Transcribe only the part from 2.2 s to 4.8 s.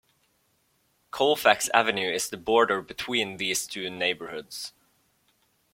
the border between these two neighborhoods.